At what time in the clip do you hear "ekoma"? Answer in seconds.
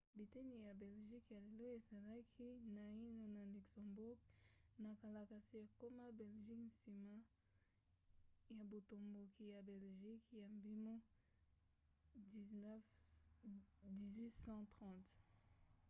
5.65-5.99